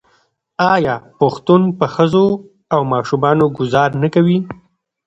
[0.73, 2.25] آیا پښتون په ښځو
[2.73, 4.37] او ماشومانو ګذار نه کوي؟